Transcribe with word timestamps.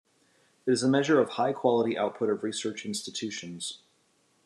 It 0.65 0.71
is 0.71 0.81
a 0.81 0.89
measure 0.89 1.19
of 1.21 1.29
high 1.29 1.53
quality 1.53 1.95
output 1.95 2.31
of 2.31 2.41
research 2.41 2.87
institutions. 2.87 3.83